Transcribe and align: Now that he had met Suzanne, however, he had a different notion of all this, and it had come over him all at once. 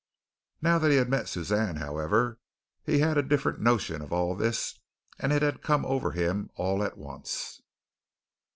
Now 0.63 0.79
that 0.79 0.89
he 0.89 0.97
had 0.97 1.09
met 1.09 1.29
Suzanne, 1.29 1.75
however, 1.75 2.39
he 2.83 2.97
had 3.01 3.19
a 3.19 3.21
different 3.21 3.61
notion 3.61 4.01
of 4.01 4.11
all 4.11 4.33
this, 4.35 4.79
and 5.19 5.31
it 5.31 5.43
had 5.43 5.61
come 5.61 5.85
over 5.85 6.13
him 6.13 6.49
all 6.55 6.81
at 6.81 6.97
once. 6.97 7.61